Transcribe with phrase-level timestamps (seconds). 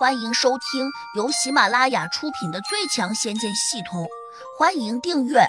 [0.00, 4.04] 欢迎收听由喜马拉雅出品的《最强仙剑系统》，
[4.58, 5.40] 欢迎订阅。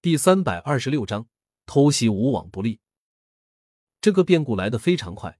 [0.00, 1.26] 第三百二十六章：
[1.66, 2.78] 偷袭无往不利。
[4.00, 5.36] 这个变故来得非常快，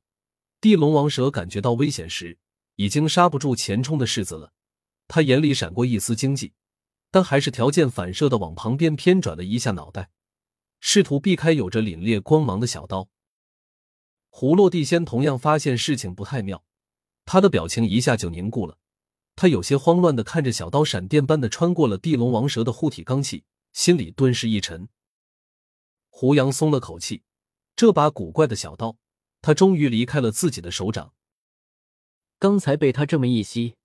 [0.61, 2.37] 地龙王蛇感觉到危险时，
[2.75, 4.53] 已经刹不住前冲的世子了。
[5.07, 6.53] 他眼里闪过一丝惊悸，
[7.13, 10.11] 但还是条件反射的往旁边偏转了一下脑袋，
[10.81, 13.09] 试图避开有着凛冽光芒的小刀。
[14.31, 16.65] 胡落地仙同样发现事情不太妙，
[17.25, 18.79] 他的表情一下就凝固了。
[19.35, 24.89] 他有些慌乱的看着小刀闪电般的穿过了地龙王蛇的护体罡气，心里顿时一沉。
[26.09, 27.23] 胡杨松了口气，
[27.77, 28.97] 这把古怪的小刀，
[29.41, 31.13] 他终于离开了自己的手掌。
[32.41, 33.77] 刚才被他这么一吸，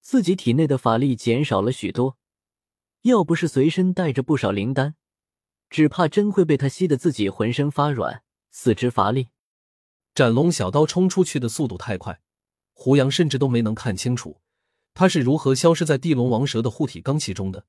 [0.00, 2.16] 自己体内的法力减少了许多，
[3.02, 4.96] 要不是随身带着不少灵丹，
[5.70, 9.28] 只怕真会被他吸得自己浑身发软，四肢乏力。
[10.16, 12.22] 斩龙小刀冲出去的速度太快，
[12.72, 14.40] 胡杨甚至都没能看清楚
[14.94, 17.66] 他是如何消失在地龙王蛇的护体罡气中的。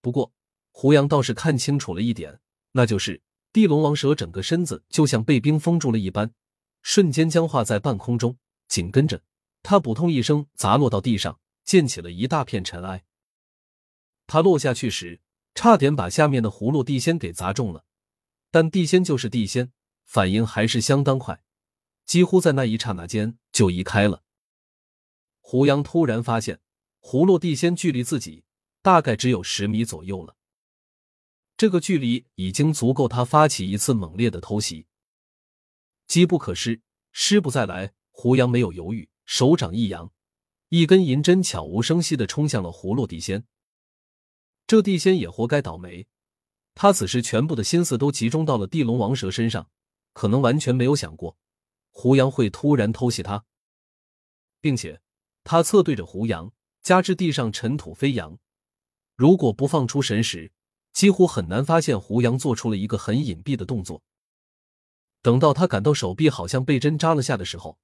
[0.00, 0.32] 不过，
[0.70, 2.38] 胡杨倒是看清楚了一点，
[2.70, 3.20] 那就是
[3.52, 6.32] 地龙王蛇整个身子就像被冰封住了一般，
[6.82, 8.38] 瞬间僵化在半空中。
[8.68, 9.20] 紧跟着，
[9.64, 13.02] 他扑通一声砸落到地上，溅起了一大片尘埃。
[14.28, 15.20] 他落下去时，
[15.52, 17.84] 差点把下面的葫芦地仙给砸中了，
[18.52, 19.72] 但地仙就是地仙。
[20.04, 21.42] 反应还是相当快，
[22.04, 24.22] 几乎在那一刹那间就移开了。
[25.40, 26.60] 胡杨突然发现，
[27.00, 28.44] 葫芦地仙距离自己
[28.80, 30.36] 大概只有十米左右了。
[31.56, 34.86] 这个距离已经足够他发起一次猛烈的偷袭。
[36.06, 36.80] 机不可失，
[37.12, 37.94] 失不再来。
[38.10, 40.12] 胡杨没有犹豫，手掌一扬，
[40.68, 43.44] 一根银针悄无声息的冲向了葫芦地仙。
[44.66, 46.06] 这地仙也活该倒霉，
[46.74, 49.68] 他此时全部的心思都集中到了地龙王蛇身上。
[50.14, 51.36] 可能完全没有想过，
[51.90, 53.44] 胡杨会突然偷袭他，
[54.60, 55.02] 并且
[55.42, 56.50] 他侧对着胡杨，
[56.82, 58.38] 加之地上尘土飞扬，
[59.16, 60.52] 如果不放出神识，
[60.92, 64.02] 几乎很难发现胡杨做出了一个很隐蔽的动作。
[65.20, 67.78] 等到他感到手臂好像被针扎了下的时候，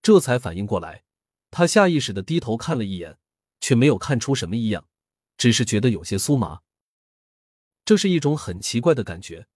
[0.00, 1.04] 这才反应过来，
[1.50, 3.18] 他下意识的低头看了一眼，
[3.60, 4.86] 却没有看出什么异样，
[5.36, 6.60] 只是觉得有些酥麻。
[7.84, 9.48] 这是一种很奇怪的感觉，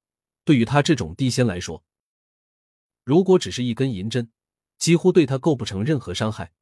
[0.44, 1.84] 对于他这种地仙来说。
[3.06, 4.32] 如果只是一根银针，
[4.78, 6.52] 几乎对他构不成任何伤害，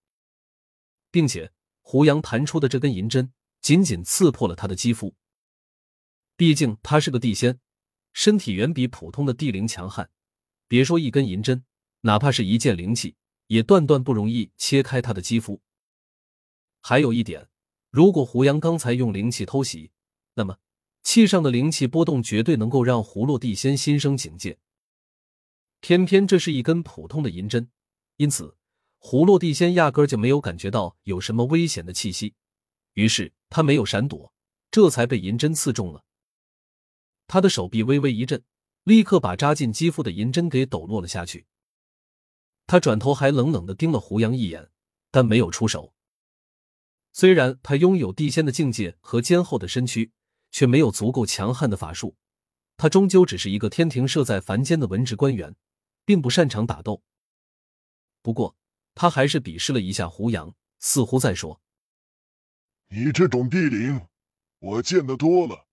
[1.11, 1.51] 并且
[1.81, 3.33] 胡杨弹出的这根银针
[3.63, 5.15] 仅仅刺破了他的肌肤。
[6.37, 7.61] 毕竟他是个地仙，
[8.13, 10.11] 身体远比普通的地灵强悍，
[10.69, 11.65] 别说一根银针，
[12.03, 13.17] 哪怕是一件灵气，
[13.47, 15.63] 也断断不容易切开他的肌肤。
[16.83, 17.49] 还有一点，
[17.89, 19.93] 如果胡杨刚才用灵气偷袭，
[20.35, 20.59] 那么
[21.03, 24.59] 气上的灵气波动绝对能够让葫芦地仙心生警戒。
[25.87, 27.69] 偏偏这是一根普通的银针，
[28.17, 28.57] 因此
[28.97, 32.33] 胡落地仙压根就没有感觉到有什么危险的气息，
[32.95, 34.33] 于是他没有闪躲，
[34.71, 36.03] 这才被银针刺中了。
[37.27, 38.43] 他的手臂微微一震，
[38.85, 41.45] 立刻把扎进肌肤的银针给抖落了下去。
[42.67, 44.71] 他转头还冷冷的盯了胡杨一眼，
[45.11, 45.93] 但没有出手。
[47.13, 50.11] 虽然他拥有地仙的境界和坚厚的身躯，
[50.51, 52.17] 却没有足够强悍的法术，
[52.79, 55.55] 他终究只是一个天庭设在凡间的文职官员。
[56.05, 57.03] 并不擅长打斗，
[58.23, 58.57] 不过
[58.95, 61.61] 他还是鄙视了一下胡杨，似乎在说
[62.89, 64.07] ：“你这种地灵，
[64.59, 65.67] 我见得多了，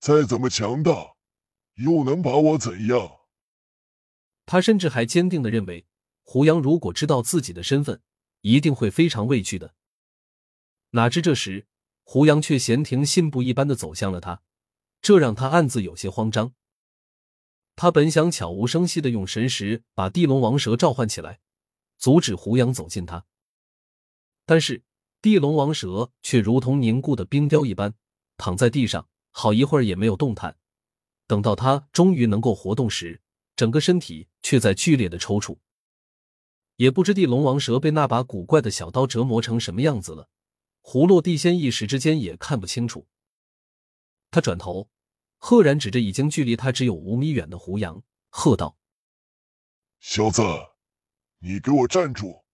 [0.00, 1.14] 再怎么强大，
[1.74, 3.18] 又能把我怎样？”
[4.46, 5.86] 他甚至还坚定的认为，
[6.22, 8.02] 胡杨如果知道自己的身份，
[8.40, 9.74] 一定会非常畏惧的。
[10.92, 11.66] 哪知这时，
[12.02, 14.42] 胡杨却闲庭信步一般的走向了他，
[15.02, 16.54] 这让他暗自有些慌张。
[17.80, 21.38] 他本想悄无声息的用神识把地龙王蛇召唤起来，
[21.96, 23.24] 阻止胡杨走近他，
[24.44, 24.82] 但是
[25.22, 27.94] 地龙王蛇却如同凝固的冰雕一般
[28.36, 30.56] 躺在地上，好一会儿也没有动弹。
[31.28, 33.22] 等到他终于能够活动时，
[33.54, 35.58] 整个身体却在剧烈的抽搐。
[36.74, 40.28] 也不知地龙王蛇被那把古怪的小刀折磨成什么样子了，
[40.82, 43.06] 葫芦地仙一时之间也看不清楚。
[44.32, 44.90] 他转头。
[45.38, 48.76] 赫然指着已经距离他只有五米远的胡杨，喝道
[50.00, 50.42] ：“小子，
[51.38, 52.44] 你给我站住！”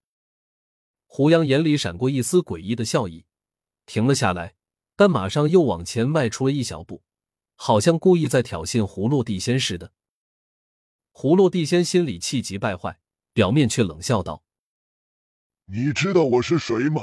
[1.07, 3.25] 胡杨眼里闪过一丝诡异的笑意，
[3.85, 4.55] 停了下来，
[4.95, 7.03] 但马上又往前迈出了一小步，
[7.55, 9.91] 好像故意在挑衅葫芦地仙似的。
[11.11, 12.99] 葫芦地仙心里气急败坏，
[13.33, 14.43] 表面却冷笑道
[15.65, 17.01] ：“你知道我是谁吗？”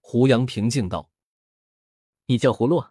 [0.00, 1.10] 胡杨平静道
[2.26, 2.84] ：“你叫葫芦。”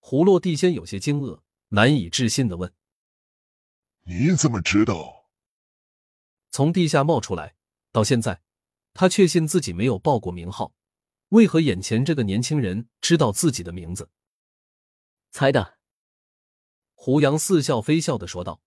[0.00, 2.72] 葫芦地仙有些惊愕，难以置信的问
[4.04, 5.30] ：“你怎么知道？”
[6.50, 7.56] 从地下冒出来，
[7.92, 8.42] 到现在，
[8.94, 10.74] 他确信自己没有报过名号。
[11.28, 14.10] 为何眼前这个年轻人知道自己的名字？
[15.30, 15.78] 猜的。
[16.94, 18.62] 胡杨似笑非笑的说道。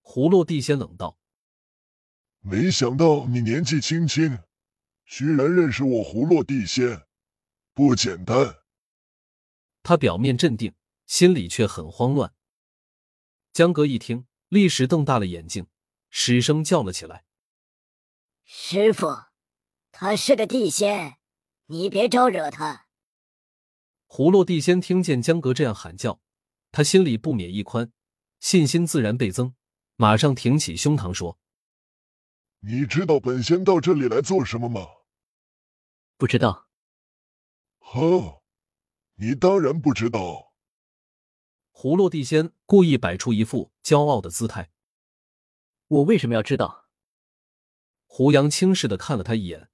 [0.00, 1.18] 胡落地仙冷道
[2.40, 4.38] ：“没想到你年纪轻轻，
[5.04, 7.06] 居然认识我胡落地仙，
[7.74, 8.58] 不简单。”
[9.90, 10.72] 他表面镇定，
[11.04, 12.32] 心里却很慌乱。
[13.52, 15.66] 江哥一听，立时瞪大了眼睛，
[16.10, 17.24] 失声叫了起来
[18.46, 19.08] ：“师傅，
[19.90, 21.18] 他是个地仙，
[21.66, 22.86] 你别招惹他。”
[24.06, 26.20] 葫芦地仙听见江哥这样喊叫，
[26.70, 27.90] 他心里不免一宽，
[28.38, 29.56] 信心自然倍增，
[29.96, 31.40] 马上挺起胸膛说
[32.62, 34.86] ：“你知道本仙到这里来做什么吗
[36.16, 36.68] ？”“不知道。
[37.82, 38.39] ”“哼，
[39.20, 40.54] 你当然不知道。”
[41.70, 44.70] 胡落地仙故意摆出一副骄傲的姿态。
[45.88, 46.88] 我为什么要知道？
[48.06, 49.70] 胡杨轻视的看了他一眼。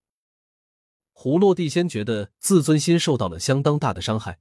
[1.12, 4.40] 胡落地仙觉得自尊心受到了相当大的伤害。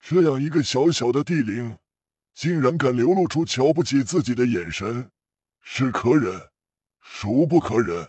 [0.00, 1.78] 这样一个小小的地灵，
[2.34, 5.10] 竟然敢流露出瞧不起自己的眼神，
[5.60, 6.50] 是可忍，
[7.00, 8.08] 孰不可忍？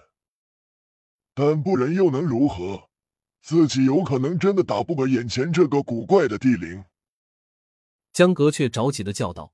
[1.34, 2.90] 但不忍又能如何？
[3.46, 6.84] 自己有可能真的打不过眼前这个古怪的地灵。
[8.12, 9.54] 江阁却着急的叫道：“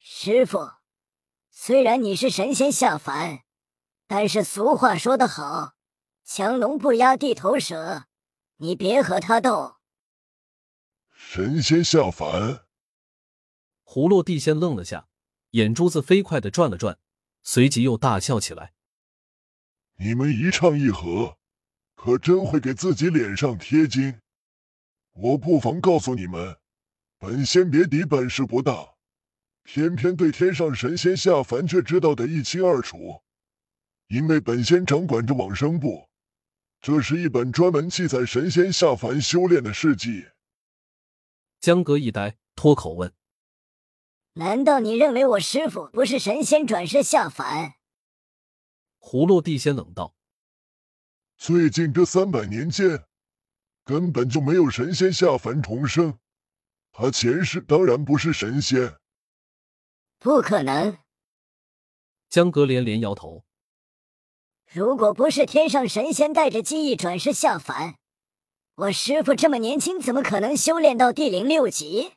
[0.00, 0.70] 师傅，
[1.50, 3.42] 虽然你是神仙下凡，
[4.06, 5.74] 但是俗话说得好，
[6.24, 8.06] 强龙不压地头蛇，
[8.56, 9.76] 你别和他斗。”
[11.14, 12.64] 神仙下凡？
[13.84, 15.08] 葫芦地仙愣了下，
[15.50, 16.98] 眼珠子飞快的转了转，
[17.42, 18.72] 随即又大笑起来
[20.00, 21.36] ：“你们一唱一和，
[22.02, 24.18] 可真会给自己脸上贴金。
[25.12, 26.58] 我不妨告诉你们。”
[27.16, 28.94] 本仙别敌本事不大，
[29.62, 33.22] 偏偏对天上神仙下凡却知道的一清二楚。
[34.08, 36.08] 因为本仙掌管着往生部，
[36.80, 40.26] 这是一本专门记载神仙下凡修炼的事迹。
[41.60, 43.12] 江阁一呆，脱口问
[44.34, 47.74] ：“难道你认为我师傅不是神仙转世下凡？”
[48.98, 50.16] 葫芦地仙冷道
[51.44, 53.02] ：“最近这三百年间，
[53.84, 56.16] 根本就没有神仙下凡重生。”
[56.94, 58.94] 他前世当然不是神仙，
[60.20, 60.96] 不可能。
[62.30, 63.42] 江格连连摇头。
[64.70, 67.96] 如果不是天上神仙带着记忆转世下凡，
[68.76, 72.12] 我师傅这么年轻，怎么可能修炼到第零六级？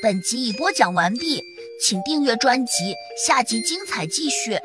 [0.00, 1.42] 本集已播讲完毕，
[1.82, 2.94] 请订阅专辑，
[3.26, 4.56] 下集精彩继续。